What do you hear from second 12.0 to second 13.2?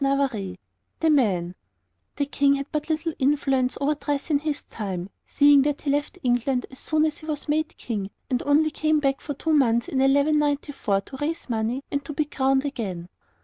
to be crowned again.